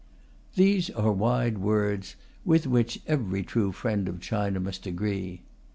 These 0.55 0.89
are 0.89 1.11
wise 1.11 1.53
words, 1.57 2.15
with 2.43 2.65
which 2.65 3.01
every 3.05 3.43
true 3.43 3.71
friend 3.71 4.09
of 4.09 4.19
China 4.19 4.59
must 4.59 4.87
agree. 4.87 5.43